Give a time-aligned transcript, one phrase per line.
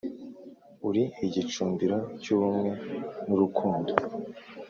[0.87, 2.71] Uri igicundiro cy'ubumwe
[3.27, 3.91] n'urukundo